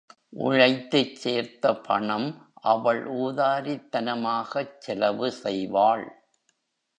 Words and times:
உழைத்துச் 0.37 1.15
சேர்த்த 1.15 1.75
பணம் 1.75 2.27
அவள் 2.53 3.07
ஊதாரித் 3.07 3.89
தனமாகச் 3.91 4.81
செலவு 4.81 5.33
செய்வாள். 5.43 6.05